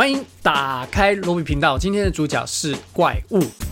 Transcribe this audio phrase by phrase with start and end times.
[0.00, 1.78] 欢迎打开罗比频道。
[1.78, 3.69] 今天的主角是怪物。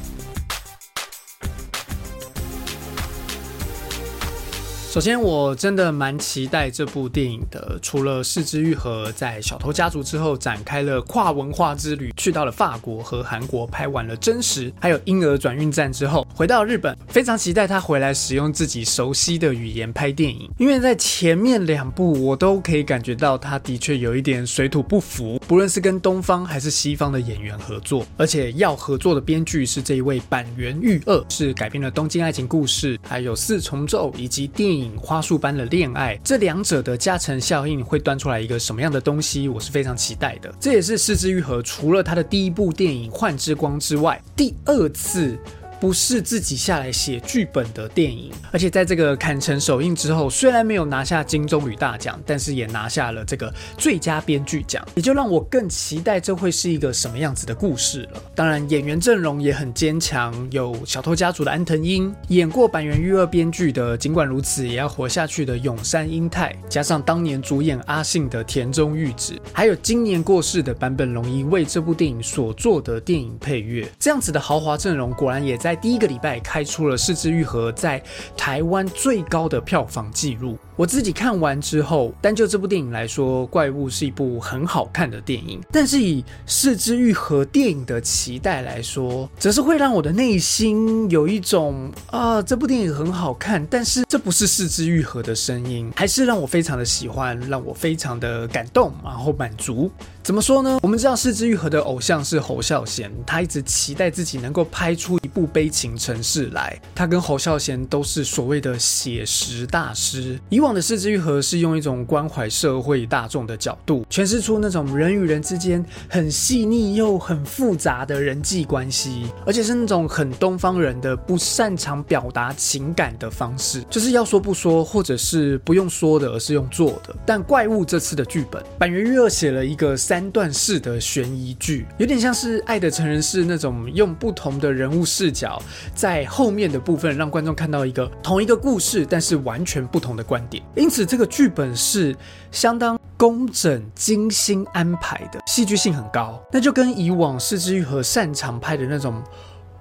[4.98, 7.79] 首先，我真的蛮期待这部电影的。
[7.80, 20.50] 除了四之愈合在小偷家族之后展开了跨文化之旅，去到了法国和韩国拍完了真实，还有婴儿转运站之后，回到日本，非常期待他回来使用自己熟悉的语言拍电影。
[20.59, 34.88] 因为在前面两部，我都可以感觉到他的确有一点水土不服，不论是跟东方还是西方的演员合作，而且要合作的编剧是这一位板垣裕二，是改编了《东京爱情故事》还有《四重奏》以及电影。
[34.97, 39.48] 花束般的恋爱，这两者的加成效应会端出来一个什么样的东西？
[39.48, 40.52] 我是非常期待的。
[40.61, 45.38] 这也是四之愈合除了他的第一部电影《幻之光》之外，第二次。
[45.80, 58.22] 不是自己下来写剧本的电影，而且在这个坎城首映之后，虽然没有拿下金棕榈大奖，但是也拿下了这个最佳编剧奖，也就让我更期待这会是一个什么样子的故事了。
[58.34, 75.67] 当然，演员阵容也很坚强，有小偷家族的安藤英，演过板垣育二编剧的《尽管如此也要活下去》的永山英太，加上当年主演阿信的田中裕子，还有今年过世的坂本龙一为这部电影所做的电影配乐，这样子的豪华阵容，果然也在。
[75.69, 78.02] 在第一个礼拜开出了《四之愈合》在
[78.34, 80.56] 台湾最高的票房纪录。
[80.77, 85.60] 我自己看完之后，单就这部电影来说，《怪物》是一部很好看的电影。
[85.70, 99.91] 但是以《四之愈合》电影的期待来说，则是会让我的内心有一种啊，这部电影很好看，但是这不是《四之愈合》的声音，还是让我非常的喜欢，让我非常的感动，然后满足。
[100.22, 100.78] 怎么说呢？
[100.82, 106.81] 我们知道《四之愈合》的偶像是侯孝贤，他一直期待自己能够拍出一部悲情城市来。
[106.95, 110.39] 他跟侯孝贤都是所谓的写实大师。
[110.50, 127.12] 以往的《四之愈合》是用一种关怀社会大众的角度，诠释出那种人与人之间很细腻又很复杂的人际关系，而且是那种很东方人的不擅长表达情感的方式，就是要说不说，或者是不用说的，而是用做的。
[127.27, 129.88] 但《怪物》这次的剧本，板垣裕二写了一个。
[129.99, 135.47] 三段式的悬疑剧，有点像是《爱的成人式》那种，用不同的人物视角，
[135.94, 140.60] 在后面的部分让观众看到一个同一个故事，但是完全不同的观点。
[140.75, 142.16] 因此，这个剧本是
[142.50, 146.42] 相当工整、精心安排的，戏剧性很高。
[146.53, 149.22] 那就跟以往四之愈合擅长拍的那种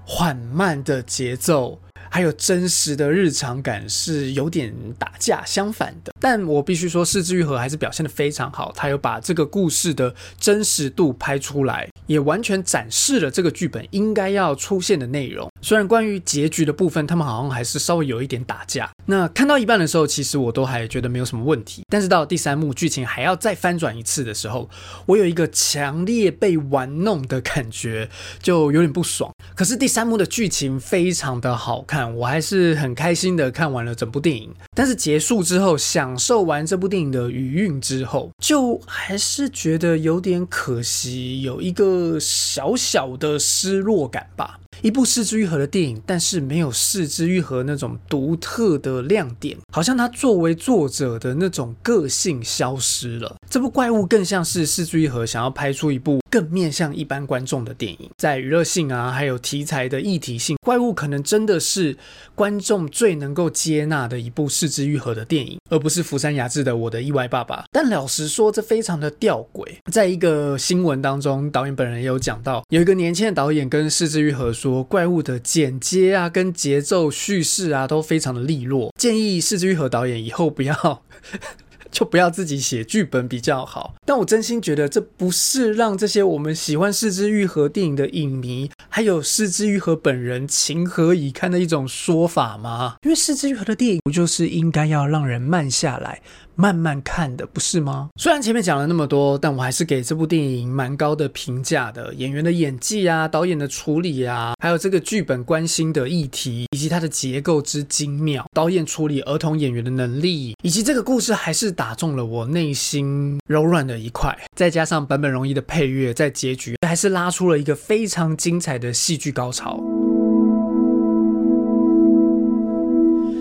[0.06, 1.79] 缓慢的节奏。
[2.09, 8.72] 还有真实的日常感是有点打架相反的，但我必须说，四之愈合还是表现的非常好。
[8.75, 15.50] 他有把这个故事的真实度拍出来，也完全展示了这个剧本应该要出现的内容。
[15.62, 18.89] 虽然关于结局的部分，他们好像还是稍微有一点打架。
[19.07, 21.84] 那看到一半的时候，其实我都还觉得没有什么问题。
[21.89, 24.69] 但是到第三幕剧情还要再翻转一次的时候，
[25.06, 28.09] 我有一个强烈被玩弄的感觉，
[28.41, 29.31] 就有点不爽。
[29.56, 31.97] 可是第三幕的剧情非常的好看。
[32.16, 44.59] 我还是很开心的看完了整部电影，但是结束之后，享受完这部电影的余韵之后，就还是觉得有点可惜，有一个小小的失落感吧。
[44.81, 53.35] 一部四之愈合的电影，但是没有四之愈合那种独特的亮点，好像他作为作者的那种个性消失了。
[53.49, 61.97] 这部怪物更像是四之愈合想要拍出一部更面向一般观众的电影，在娱乐性啊，还有题材的议题性，怪物可能真的是
[62.35, 67.61] 观众最能够接纳的一部四之愈合的电影，而不是福山雅治的《我的意外爸爸》。
[67.71, 69.65] 但老实说，这非常的吊诡。
[69.91, 74.66] 在一个新闻当中，导演本人也有讲到，有一个年轻的导演跟四之愈合说。
[74.83, 78.94] 怪物的剪接啊，跟节奏叙事啊，都非常的利落。
[78.97, 81.03] 建议四之愈合导演以后不要，
[81.91, 83.95] 就不要自己写剧本比较好。
[84.06, 92.95] 但我真心觉得，这不是让这些我们喜欢四之愈合电影的影迷，还有四之愈合本人情何以堪的一种说法吗？
[93.03, 96.22] 因为四之愈合的电影不就是应该要让人慢下来？
[96.57, 98.09] 慢慢看的，不是吗？
[98.19, 102.12] 虽然前面讲了那么多，但我还是给这部电影蛮高的评价的。
[102.15, 114.36] 演员的演技啊，导演的处理啊，还有这个剧本关心的议题，以及它的结构之精妙，导演处理儿童演员的能力，以及这个故事还是打中了我内心柔软的一块。
[114.56, 119.80] 再加上版本容易的配乐，在结局还是拉出了一个非常精彩的戏剧高潮。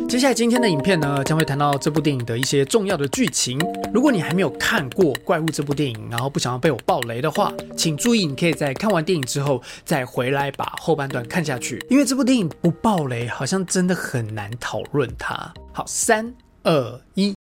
[0.08, 3.58] 接下来今天的影片呢，将会谈到这部电影的一些重要的剧情。
[3.92, 15.52] 如果你还没有看过《怪物》这部电影，然后不想要被我爆雷的话，请注意，你可以在看完电影之后再回来把后半段看下去，因为这部电影不爆雷，好像真的很难讨论它。
[15.72, 16.32] 好，三
[16.62, 17.34] 二一。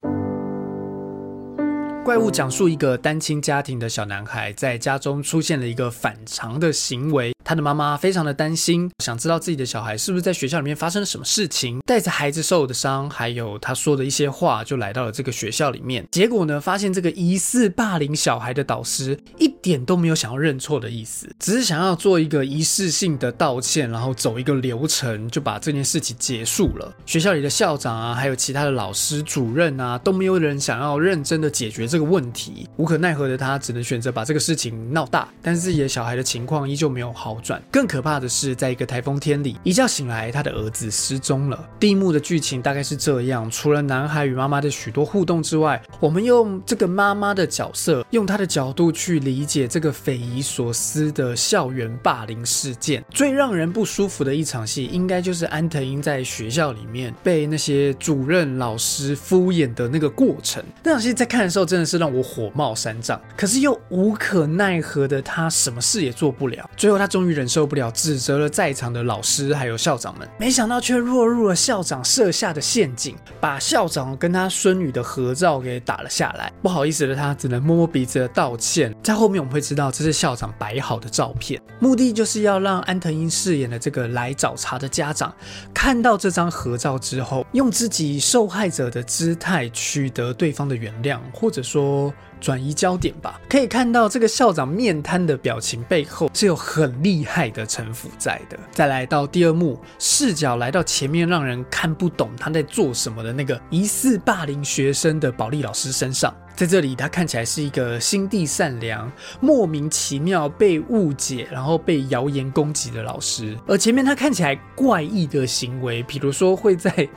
[2.05, 16.06] 怪物讲述一个单亲家庭的小男孩在家中出现了一个反常的行为，他的妈妈非常的担心，想知道自己的小孩是不是在学校里面发生了什么事情，带着孩子受的伤，还有他说的一些话，就来到了这个学校里面。
[16.11, 26.95] 结果呢，发现这个疑似霸凌小孩的导师一点都没有想要认错的意思，只是想要做一个仪式性的道歉，然后走一个流程就把这件事情结束了。
[27.07, 31.94] 学校里的校长啊，还有其他的老师、主任啊，都没有人想要认真的解决。
[31.94, 35.29] 这个问题无可奈何的他，只能选择把这个事情闹大。
[35.41, 37.62] 但是自己的小孩的情况依旧没有好转。
[37.70, 41.69] 更可怕的是，在一个台风天里，一觉醒来，他的儿子失踪了。
[41.79, 53.05] 第一幕的剧情大概是这样：除了男孩与妈妈的许多互动之外，我们用这个妈妈的角色，用她的角度去理解这个匪夷所思的校园霸凌事件。
[53.08, 60.61] 最让人不舒服的一场戏，应该就是安藤英在学校里面被那些主任老师敷衍的那个过程。
[60.82, 61.84] 那场戏在看的时候，真的。
[61.85, 66.69] 是让我火冒三丈，可是又无可奈何的他，什么事也做不了。
[66.77, 76.53] 最后他终于忍受不了，指责了在场的老师还有校长们，没想到却落入了校长设下的陷阱，把校长跟他孙女的合照给打了下来。
[76.63, 78.95] 不好意思的他只能摸摸鼻子的道歉。
[79.03, 85.35] 在后面我们会知道，这是校长摆好的照片，目的就是要让安藤英饰演的这个来找茬的家长
[85.75, 91.74] 看到这张合照之后，用自己受害者的姿态取得对方的原谅，或者说。
[91.75, 98.56] 说转移焦点吧，可以看到这个校长面瘫的表情背后是有很厉害的城府在的。
[98.71, 106.32] 再来到第二幕，视角来到前面让人看不懂他在做什么的那个疑似霸凌学生的保利老师身上。
[106.55, 109.11] 在这里，他看起来是一个心地善良、
[109.41, 113.59] 莫名其妙被误解，然后被谣言攻击的老师。
[113.67, 117.09] 而前面他看起来怪异的行为，比如说会在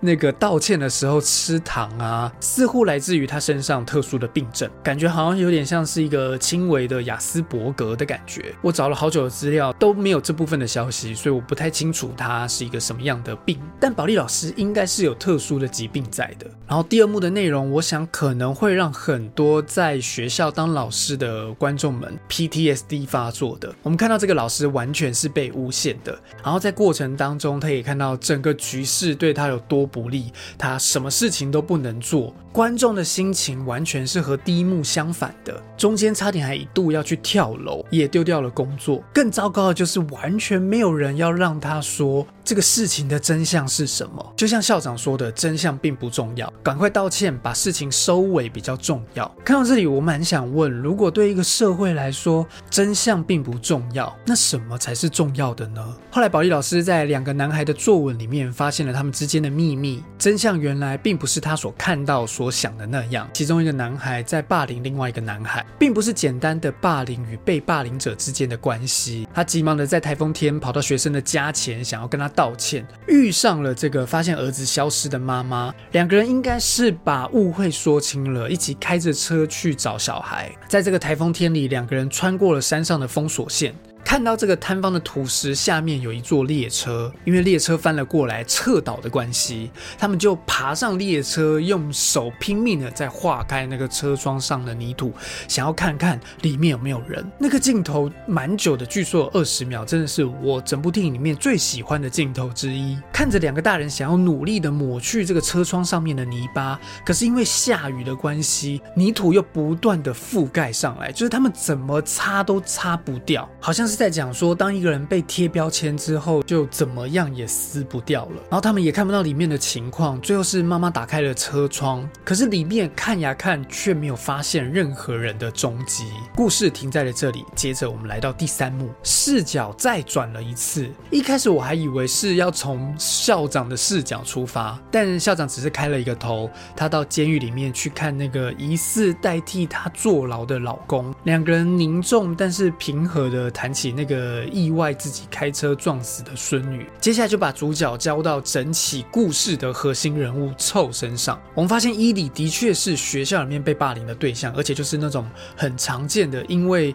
[0.00, 8.54] 那个道歉的时候吃糖啊，似乎来自于他身上特殊的病症，感觉好像有点像是一个轻微的雅斯伯格的感觉。
[8.62, 13.58] 我找了好久的资料都没有这部分的消息，所以我不太清楚他是一个什么样的病。
[13.80, 16.46] 但保利老师应该是有特殊的疾病在的。
[16.68, 18.76] 然后第二幕的内容，我想可能会。
[18.76, 23.74] 让很多在学校当老师的观众们 PTSD 发作的。
[23.82, 26.12] 我们看到这个老师完全是被诬陷的，
[26.44, 32.34] 然后在过程当中，他也看到整个局势对他有多不利，他什么事情都不能做。
[32.56, 39.04] 观众的心情完全是和第一幕相反的，中间差点还一度要去跳楼，也丢掉了工作。
[39.12, 44.32] 更糟糕的就是完全没有人要让他说这个事情的真相是什么。
[44.38, 49.30] 就像校长说的，真相并不重要，赶快道歉，把事情收尾比较重要。
[49.44, 55.94] 看到这里，我蛮想问：如果对一个社会来说，真相并不重要，那什么才是重要的呢？
[56.10, 62.45] 后来，保利老师在两个男孩的作文里面发现了他们之间的秘密，真相原来并不是他所看到所。
[62.46, 69.26] 我想的那样，其中一个男孩在霸凌另外一个男孩，并不是简单的霸凌与被霸凌者之间的关系。
[69.34, 75.74] 他急忙的在台风天跑到学生的家前，想要跟他道歉，遇上了这个发现儿子消失的妈妈。
[75.90, 80.54] 两个人应该是把误会说清了，一起开着车去找小孩。
[80.68, 83.74] 在这个台风天里，两个人穿过了山上的封锁线。
[84.06, 89.68] 看到这个摊方的土石下面有一座列车，因为列车翻了过来侧倒的关系，
[89.98, 95.12] 他们就爬上列车，用手拼命的在化开那个车窗上的泥土，
[95.48, 97.28] 想要看看里面有没有人。
[97.36, 102.96] 那个镜头蛮久的，据说有二十秒，真的是我整部电影里面最喜欢的镜头之一。
[103.12, 113.95] 看着两个大人想要努力的抹去这个车窗上面的泥巴，可是因为下雨的关系，泥土又不断的覆盖上来，就是他们怎么擦都擦不掉，好像是。
[113.96, 118.34] 在讲说，当一个人被贴标签之后，就怎么样也撕不掉了。
[118.42, 120.20] 然后他们也看不到里面的情况。
[120.20, 126.04] 最后是妈妈打开了车窗，可是里面看呀看，却没有发现任何人的踪迹。
[126.34, 127.44] 故事停在了这里。
[127.54, 130.90] 接着我们来到第三幕，视角再转了一次。
[131.10, 141.14] 一开始我还以为是要从校长的视角出发，但校长只是开了一个头，他到监狱里面去看那个疑似代替他坐牢的老公。
[141.24, 143.85] 两个人凝重但是平和的谈起。
[143.92, 151.40] 那个意外自己开车撞死的孙女，接下来就把主角交到整起故事的核心人物臭身上。
[151.54, 156.94] 我们发现伊里的确是学校里面被霸凌的对象，而且就是那种很常见的，因为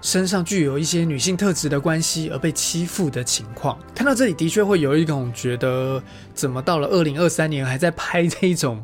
[0.00, 3.78] 身上具有一些女性特质的关系而被欺负的情况。
[3.94, 6.02] 看到这里，的确会有一种觉得，
[6.34, 8.82] 怎么到了二零二三年还在拍这种。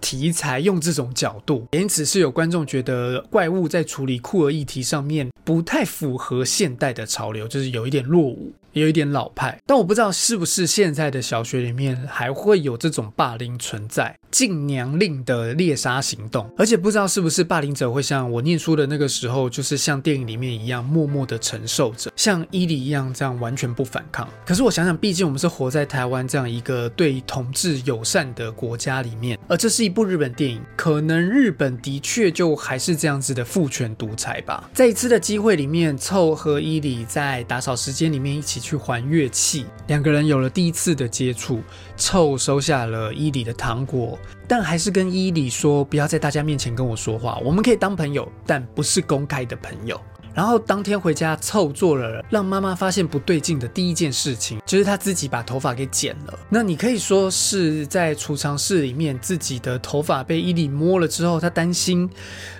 [0.00, 8.52] 题材用这种角度，因此是有观众觉得怪物在处理酷儿议题上面不太符合现代的潮流，就是有一点落伍。
[8.72, 14.18] 有一点老派，但我不知道是不是现在的小学里面还会有这种霸凌存在。
[14.34, 24.28] 禁娘令的猎杀行动，而且不知道是不是霸凌者会像我念书的那个时候，就是像电影里面一样默默的承受着，像伊犁一样这样完全不反抗。
[24.44, 34.68] 可是我想想，毕竟我们是活在台湾这样一个对同志友善的国家里面，而这是一部日本电影，可能日本的确就还是这样子的父权独裁吧。
[34.74, 41.62] 在一次的机会里面，凑和伊犁在打扫时间里面一起去还乐器，两个人有了第一次的接触。
[41.96, 50.00] 凑收下了伊里的糖果，但还是跟伊里说不要在大家面前跟我说话，我们可以当朋友，但不是公开的朋友。
[50.34, 56.36] 然后当天回家，凑做了让妈妈发现不对劲的第一件事情，就是他自己把头发给剪了。
[56.48, 62.10] 那你可以说是在储藏室里面，自己的头发被伊里摸了之后，他担心。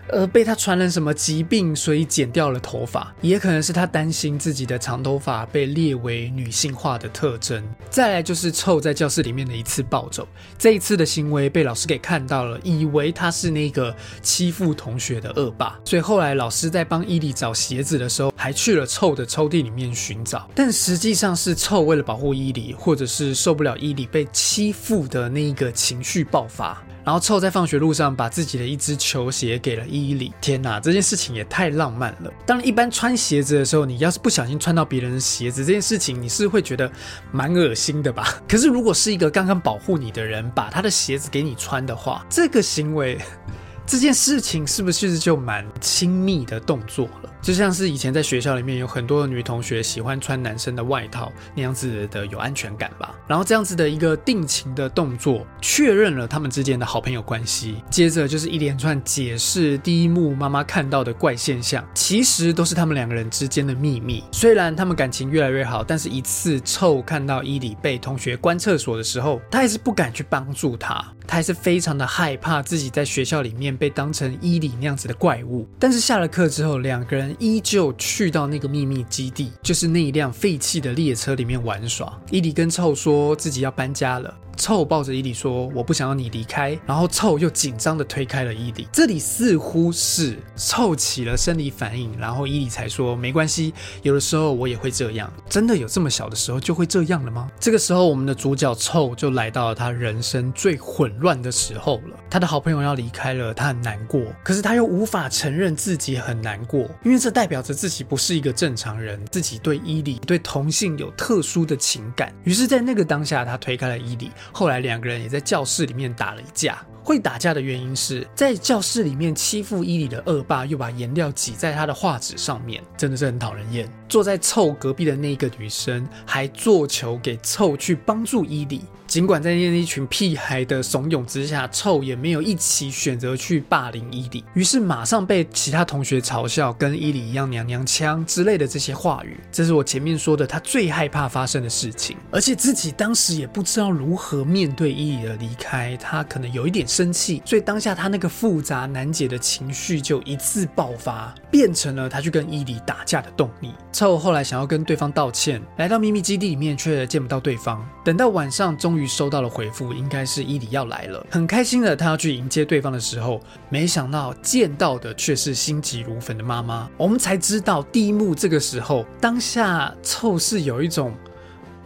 [0.09, 7.65] 呃，被他传染什么疾病，所以剪掉了头发，也可能是他担心自己的长头发被列为女性化的特征。
[7.89, 26.83] 再来就是臭在教室里面的一次暴走，这一次的行为被老师给看到了，以为他是那个欺负同学的恶霸，所以后来老师在帮伊利找鞋子的时候，还去了臭的抽屉里面寻找，但实际上是臭为了保护伊利，或者是受不了伊利被欺负的那一个情绪爆发。
[27.05, 30.33] 然后凑在放学路上把自己的一只球鞋给了伊里。
[30.41, 32.33] 天哪，这件事情也太浪漫了。
[32.47, 36.91] 当，一般穿鞋子的时候，你要是不小心穿到别人的鞋子，这件事情你是会觉得
[37.31, 38.27] 蛮恶心的吧？
[38.49, 43.19] 可是如果是一个刚刚保护你的人把他的鞋子给你穿的话，这个行为，
[43.87, 47.31] 这件事情是不是就蛮亲密的动作了？
[47.45, 57.77] 就像是以前在学校里面有很多的女同学喜欢穿男生的外套那样子的有安全感吧，然后这样子的一个定情的动作确认了他们之间的好朋友关系。
[57.91, 64.25] 接着就是一连串解释第一幕妈妈看到的怪现象，其实都是他们两个人之间的秘密。
[64.33, 70.95] 虽然他们感情越来越好，但是一次臭看到伊里被同学关厕所的时候，他还是不敢去帮助他，
[71.27, 75.69] 他还是非常的害怕自己在学校里面被当成伊里那样子的怪物。
[75.79, 77.34] 但是下了课之后，两个人。
[77.39, 82.21] 依旧去到那个秘密基地，就是那一辆废弃的列车里面玩耍。
[82.31, 84.35] 伊迪跟臭说自己要搬家了。
[84.55, 88.89] 臭抱着伊里说：“我不想要你离开。”然后臭又紧张的推开了伊里。
[88.93, 97.51] 这里似乎是臭起了生理反应，然后伊里才说：“没关系，有的时候我也会这样。”真的有这么小的时候就会这样了吗？
[97.59, 102.19] 这个时候，我们的主角臭就来到了他人生最混乱的时候了。
[102.31, 112.33] 他的好朋友要离开了，他很难过，可是他又无法承认自己很难过，因为这代表着自己不是一个正常人，自己对伊里对同性有特殊的情感。
[112.45, 114.31] 于是，在那个当下，他推开了伊里。
[114.53, 116.79] 后来两个人也在教室里面打了一架。
[117.05, 123.87] 会打架的原因是在教室里面欺负伊里的恶霸，又把颜料挤在他的画纸上面，真的是很讨人厌。
[124.09, 139.41] 坐在凑隔壁的那个女生还做球给凑去帮助伊里，尽管在那一群屁孩的怂恿之下，凑也没有一起选择去霸凌伊里，于是马上被其他同学嘲笑跟伊里一样娘娘腔之类的这些话语。
[139.51, 153.73] 这是我前面说的他最害怕发生的事情，而且自己当时也不知道如何面对伊里的离开，他可能有一点生气，所以当下他那个复杂难解的情绪就一次爆发，变成了他去跟伊里打架的动力。
[153.93, 157.85] 凑后来想要跟对方道歉，来到秘密基地里面却见不到对方。
[158.05, 161.27] 等到晚上，终于收到了回复，应该是伊里要来了。
[161.31, 166.89] 很开心的他要去迎接对方的时候，没想到见到的却是心急如焚的妈妈。
[166.97, 171.13] 我们才知道第一幕这个时候，当下凑是有一种。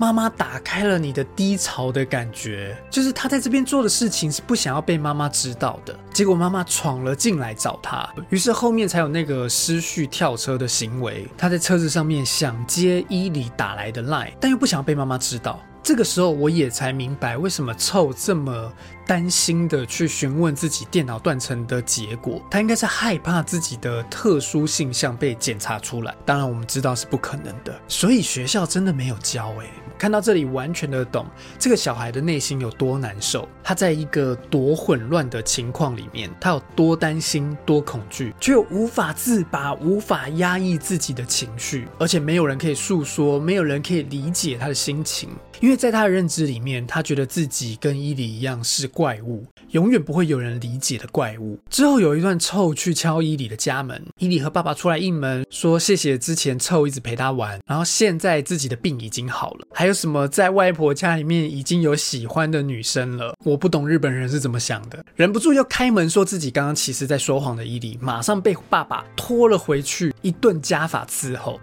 [0.01, 5.99] 妈妈打开了你的低潮的感觉，就是他在这边做的事情是不想要被妈妈知道的。
[6.15, 11.27] 结果妈妈闯了进来找他，于是后面才有那个失序跳车的行为。
[11.37, 15.61] 他在车子上面想接伊里打来的 line，但又不想要被妈妈知道。
[15.83, 18.73] 这个时候我也才明白为什么臭这么。
[19.09, 26.15] 担心的去询问自己电脑断层的结果，他应该是害怕自己的特殊性向被检查出来。
[26.27, 29.49] 当然，我们知道是不可能的，所以学校真的没有教。
[29.61, 31.25] 诶，看到这里完全的懂
[31.59, 45.31] 这个小孩的内心有多难受，他在一个多混乱的情况里面，他有多担心、多恐惧，却又无法自拔、无法压抑自己的情绪，而且没有人可以诉说，没有人可以理解他的心情，
[45.69, 48.89] 因为在他的认知里面，他觉得自己跟伊里一样是。
[48.89, 51.59] 怪物永远不会有人理解的怪物。
[51.69, 59.67] 之后有一段臭去敲伊里的家门，伊里和爸爸出来应门，说谢谢之前臭一直陪他玩，然后现在自己的病已经好了。
[59.75, 63.35] 还有什么在外婆家里面已经有喜欢的女生了？
[63.45, 71.61] 我不懂日本人是怎么想的，忍不住又开门说自己刚刚其实在说谎的伊里，马上被爸爸拖了回去，一顿家法伺候。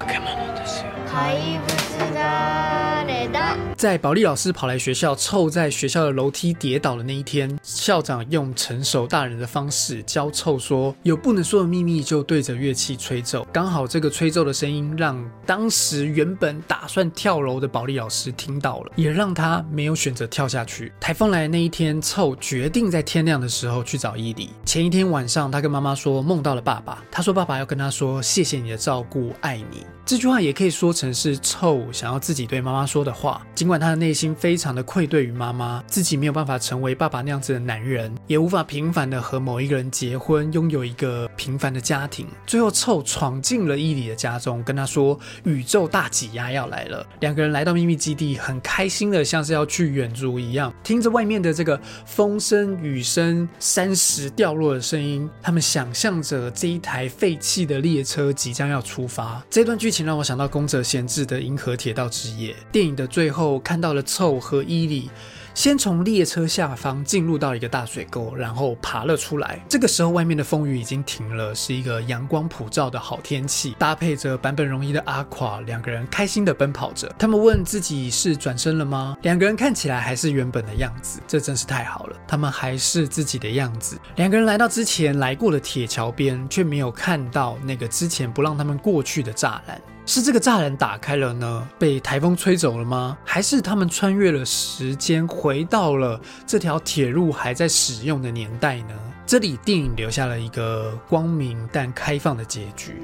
[3.77, 20.93] 在保利老师跑来学校，凑在学校的楼梯跌倒的那一天，校长用成熟大人的方式教凑说：“有不能说的秘密，就对着乐器吹奏。”刚好这个吹奏的声音让当时原本打算跳楼的保利老师听到了，也让他没有选择跳下去。
[20.97, 24.51] 台风来的那一天，凑决定在天亮的时候去找伊犁。
[24.63, 29.85] 前一天晚上，他跟妈妈说梦到了爸爸，他说爸爸要跟他说谢谢你的照顾，爱你。
[30.05, 33.45] 这句话也可以说成是臭想要自己对妈妈说的话。
[33.65, 42.27] 尽管他的内心非常的愧对于妈妈，自己没有办法成为爸爸那样子的男人，也无法平凡的和某一个人结婚，拥有一个平凡的家庭。
[42.45, 47.03] 最后，臭闯进了伊里的家中，跟他说宇宙大挤压要来了。
[47.21, 59.43] 两个人来到秘密基地，很开心的像是要去远足一样，听着外面的这个风声、雨声、山石掉落的声音，他们想象着这一台废弃的列车即将要出发。
[59.49, 59.89] 这段剧。
[59.89, 65.09] 情让我想到宫泽贤治的《银河铁道之夜》电影的最后，我看到了凑和伊利
[65.53, 69.63] 先从列车下方进入到一个大水沟，然后爬了出来。
[69.69, 77.09] 这个时候，外面的风雨已经停了，是一个阳光普照的好天气，搭配着版本容易的阿垮，两个人开心的奔跑着。
[77.17, 79.15] 他们问自己是转身了吗？
[79.21, 82.17] 两个人看起来还是原本的样子，这真是太好了。
[82.27, 83.97] 他们还是自己的样子。
[84.17, 89.81] 两个人来到之前来过的铁桥边，却没有看到那个之前不让他们过去的栅栏。
[90.07, 91.67] 是这个栅栏打开了呢？
[91.79, 93.17] 被台风吹走了吗？
[93.25, 98.93] 还是他们穿越了时间，回到了这条铁路还在使用的年代呢？
[99.25, 103.01] 这里电影留下了一个光明但开放的结局。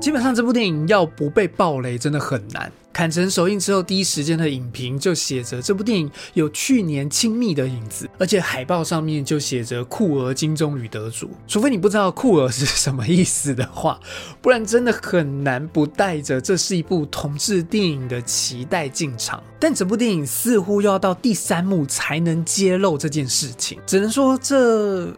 [0.00, 2.70] 基本上这部电影要不被暴雷真的很难。
[2.92, 11.30] 砍成首映之后，第一时间的影评就写着这部电影有去年亲密的影子，而且海报上面就写着酷儿金棕榈得主。
[11.46, 14.00] 除非你不知道酷儿是什么意思的话，
[14.40, 19.42] 不然真的很难不带着这是一部同志电影的期待进场。
[19.60, 25.12] 但整部电影似乎要到第三幕才能揭露这件事情，只能说这。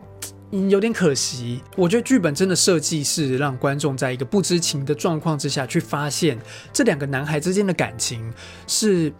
[0.53, 6.39] 嗯有点可惜，我觉得剧本真的设计是让观众在一个不知情的状况之下去发现
[6.73, 8.33] 这两个男孩之间的感情
[8.67, 9.13] 是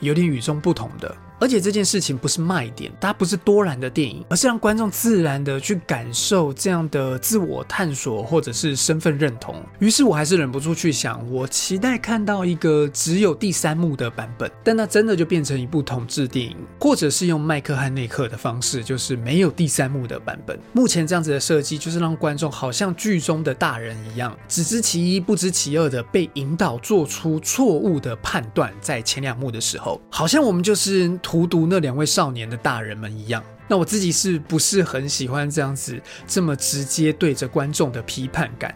[0.00, 1.16] 有点与众不同的。
[1.42, 9.60] 而且这件事情不是卖点，它不是多然的电影，而是让观众自然的去感受这样的自我探索或者是身份认同。
[9.80, 20.56] 于是我还是忍不住去想，我期待看到一个只有第三幕的版本，但那真的就变成一部统治电影，或者是用麦克和内克的方式，就是没有第三幕的版本。
[20.72, 28.72] 目前这样子的设计，就是让观众好像剧中的大人一样，只知其一不知其二的被引导做出错误的判断。
[28.80, 31.10] 在前两幕的时候，好像我们就是。
[31.32, 38.74] 荼毒那两位少年的大人们一样，那我自己是不是很喜欢这样子这么直接对着观众的批判感？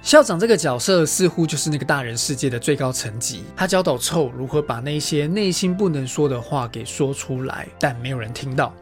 [0.00, 8.72] 校长这个角色似乎就是那个大人世界的最高层级，他教导臭如何把那些内心不能说的话给说出来，但没有人听到。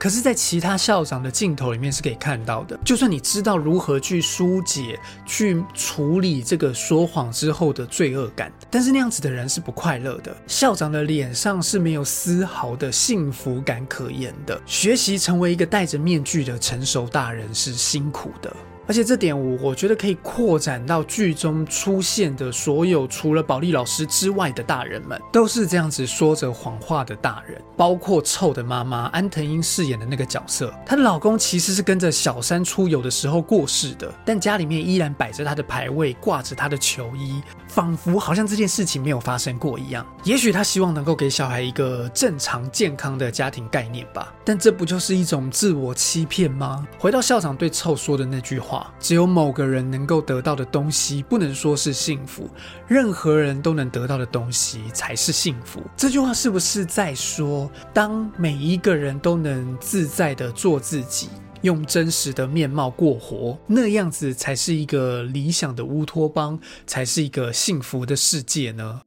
[0.00, 2.74] 可是，在其他校长的镜头里面是可以看到的。
[2.82, 10.34] 就算你知道如何去疏解、去处理这个说谎之后的罪恶感，但是那样子的人是不快乐的。
[10.46, 14.58] 校长的脸上是没有丝毫的幸福感可言的。
[14.64, 18.56] 学习成为一个戴着面具的成熟大人是辛苦的。
[18.86, 40.04] 而且这点我我觉得可以扩展到剧中出现的所有除了保利老师之外的大人们，都是这样子说着谎话的大人，包括臭的妈妈安藤英饰演的那个角色，她的老公其实是跟着小三出游的时候过世的，但家里面依然摆着他的牌位，挂着他的球衣，仿佛好像这件事情没有发生过一样。
[40.24, 46.86] 也许他希望能够给小孩一个正常健康的家庭概念吧，但这不就是一种自我欺骗吗？
[46.98, 48.92] 回到校长对臭说的那句话。
[48.98, 52.44] 只有某个人能够得到的东西，不能说是幸福；
[52.88, 55.80] 任何人都能得到的东西才是幸福。
[55.96, 61.28] 这句话是不是在说，当每一个人都能自在的做自己，
[61.62, 69.02] 用真实的面貌过活，那样子才是一个理想的乌托邦，才是一个幸福的世界呢？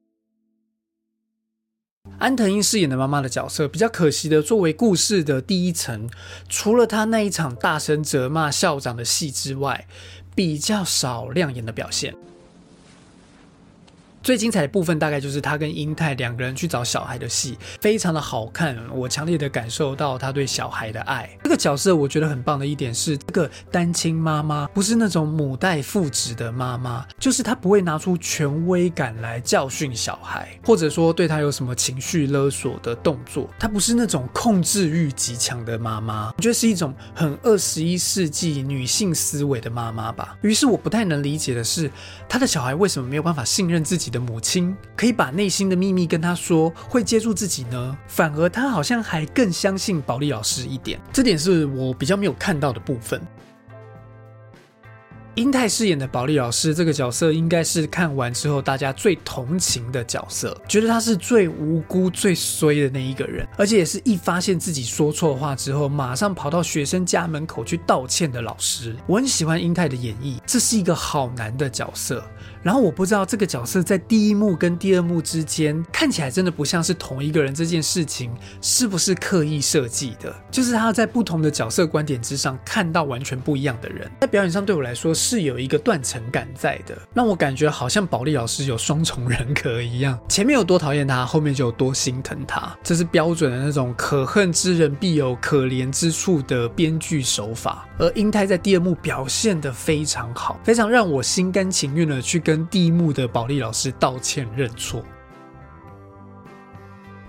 [2.20, 6.10] 安藤英饰演的妈妈的角色比较可惜的，作为故事的第一层，
[6.50, 9.88] 除了她那一场大声责骂校长的戏之外，
[10.36, 12.14] 比较少亮眼的表现。
[14.24, 18.78] 最精彩的部分大概就是他跟英泰两个人去找小孩的戏，非常的好看。
[18.96, 21.30] 我强烈的感受到他对小孩的爱。
[21.44, 33.50] 这个角色我觉得很棒的一点是，这个单亲妈妈不是那种母带父职的妈妈，就是她不会拿出权威感来教训小孩，或者说对他有什么情绪勒索的动作。
[33.60, 40.38] 她不是那种控制欲极强的妈妈，我觉得是一种很二十一世纪女性思维的妈妈吧。
[40.44, 41.92] 于是我不太能理解的是，
[42.30, 47.98] 他的小孩为什么没有办法信任自己的母亲，可以把内心的秘密跟他说，会接住自己呢？
[48.08, 53.20] 反而他好像还更相信保利老师一点，这点是我比较没有看到的部分。
[55.36, 68.96] 英泰饰演的保利老师这个角色，应该是看完之后大家最同情的角色，觉得他是最无辜、最衰的那一个人，而且也是一发现自己说错话之后，马上跑到学生家门口去道歉的老师。
[69.08, 72.24] 我很喜欢英泰的演绎，这是一个好难的角色。
[72.64, 80.34] 然后我不知道这个角色在第一幕跟第二幕之间看起来真的不像是同一个人，这件事情是不是刻意设计的？
[80.50, 97.88] 就是他在不同的角色观点之上看到完全不一样的人，在表演上对我来说是有一个断层感在的，让我感觉好像保利老师有双重人格一样，前面有多讨厌他，后面就有多心疼他，这是标准的那种可恨之人必有可怜之处的编剧手法。
[97.98, 102.66] 而英泰在第二幕表现的非常好，非常让我心甘情愿的去跟。
[102.68, 105.04] 第一幕的保利老师道歉认错。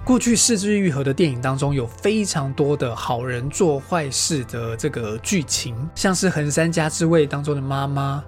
[0.04, 8.22] 过去四之愈合的电影当中，有非常多的好人做坏事的这个剧情，像是横山家之味当中的妈妈。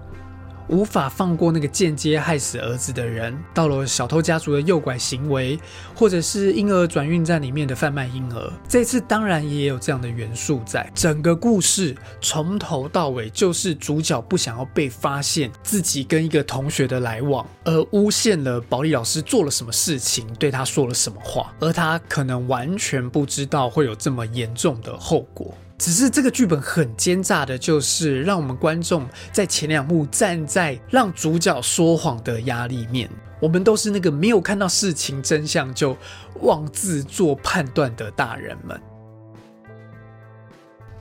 [0.69, 5.59] 无法放过那个间接害死儿子的人，到了小偷家族的诱拐行为，
[5.95, 10.91] 或者是婴儿转运站里面的贩卖婴儿，这次当然也有这样的元素在。
[10.95, 25.55] 整个故事从头到尾就是主角不想要被发现自己跟一个同学的来往，而诬陷了保利老师做了什么事情，对他说了什么话，而他可能完全不知道会有这么严重的后果。
[25.79, 33.11] 只是这个剧本很奸诈的，就是让我们观众在前两幕站在让主角说谎的压力面，
[33.41, 35.97] 我们都是那个没有看到事情真相就
[36.41, 38.81] 妄自做判断的大人们。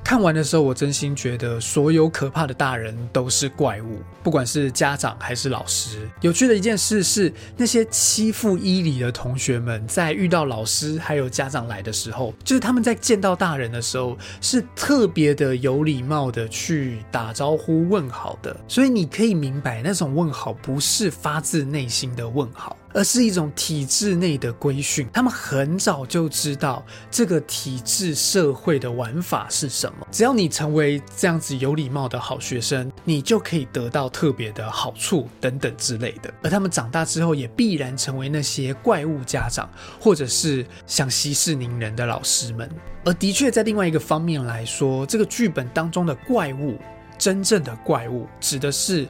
[0.05, 6.07] 看完的时候，我真心觉得所有可怕的大人都是怪物，不管是家长还是老师。
[6.21, 18.55] 有趣的一件事是，那些欺负伊里的同学们，在遇到老师还有家长来的时候，就是他们在见到大人的时候，是特别的有礼貌的去打招呼问好的。
[18.67, 22.77] 所以你可以明白，那种问好不是发自内心的问好。
[22.95, 30.08] 而是一种体制内的规训，他们很早就知道这个体制社会的玩法是什么。
[30.10, 36.34] 只要你成为这样子有礼貌的好学生，你就可以得到特别的好处等等之类的。
[36.41, 42.69] 而他们长大之后，也必然成为那些怪物家长，或者是想息事宁人的老师们。
[43.03, 46.79] 而的确，在另外一个方面来说，这个剧本当中的怪物，
[47.17, 49.05] 真正的怪物，指的是。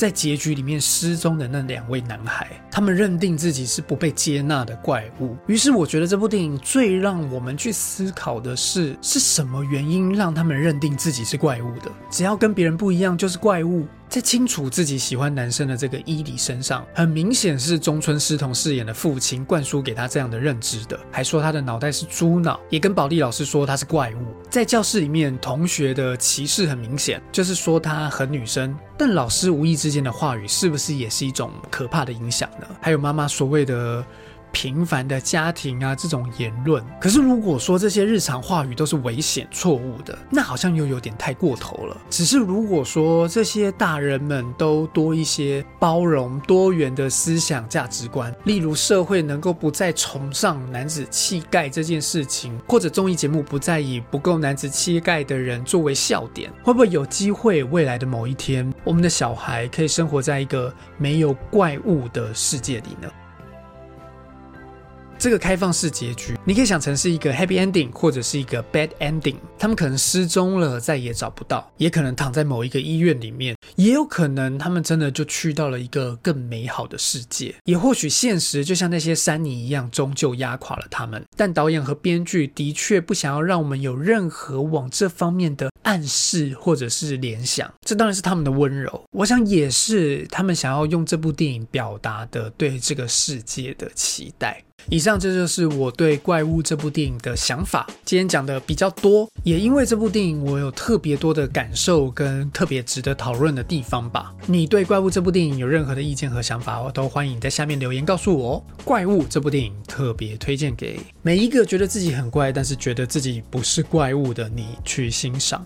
[0.00, 5.36] 在结局里面失踪的那两位男孩，他们认定自己是不被接纳的怪物。
[5.46, 11.92] 于是，我觉得这部电影最让我们去思考的是，是什么原因让他们认定自己是怪物的？
[12.10, 13.86] 只要跟别人不一样就是怪物。
[14.10, 24.34] 在清楚自己喜欢男生的这个伊里身上，很明显是中村狮童饰演的父亲灌输给他这样的认知的，还说他的脑袋是猪脑，也跟保利老师说他是怪物。
[24.50, 28.76] 在教室里面，同学的歧视很明显，就是说他很女生。
[28.98, 32.66] 但老师无意之间的话语，是不是也是一种可怕的影响呢？
[32.82, 34.04] 还有妈妈所谓的。
[34.52, 36.84] 平凡的家庭啊，这种言论。
[37.00, 41.96] 可是如果说这些日常话语都是危险、错误的，那好像又有点太过头了。
[42.10, 63.08] 只是如果说这些大人们都多一些包容、多元的思想价值观，例如社会能够不再崇尚男子气概这件事情，或者综艺节目不再以不够男子气概的人作为笑点，会不会有机会未来的某一天，我们的小孩可以生活在一个没有怪物的世界里呢？
[65.20, 69.36] 这个开放式结局，你可以想成是一个 happy ending，或者是一个 bad ending。
[69.58, 77.54] 他们可能失踪了，再也找不到，也可能躺在某一个医院里面，也有可能他们真的就去到了一个更美好的世界。
[77.64, 81.22] 也或许现实就像那些山泥一样，终究压垮了他们。
[81.36, 87.70] 但导演和编剧的确不想要让我们有任何往这方面的暗示或者是联想。
[87.86, 94.64] 这当然是他们的温柔，我想也是他们想要用这部电影表达的对这个世界的期待。
[94.88, 97.86] 以上这就是我对《怪物》这部电影的想法。
[98.04, 104.34] 今天讲的比较多，也因为这部电影我有特别多的感受跟特别值得讨论的地方吧。
[104.46, 108.64] 你对《怪物》这部电影有任何的意见和想法，我都欢迎在下面留言告诉我。
[108.84, 115.64] 《怪物》这部电影特别推荐给每一个觉得自己很怪，但是觉得自己不是怪物的你去欣赏。